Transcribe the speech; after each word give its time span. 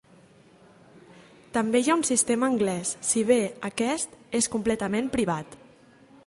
També 1.57 1.81
hi 1.81 1.91
ha 1.91 1.97
un 1.99 2.05
sistema 2.09 2.49
anglès, 2.53 2.95
si 3.11 3.23
bé 3.33 3.39
aquests 3.71 4.41
és 4.41 4.49
completament 4.57 5.13
privat. 5.19 5.61